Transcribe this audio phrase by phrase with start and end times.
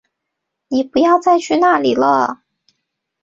[0.69, 2.41] 妳不要再去那里了